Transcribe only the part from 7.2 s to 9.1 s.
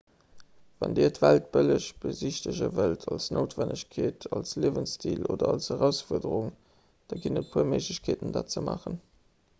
ginn et e puer méiglechkeeten dat ze maachen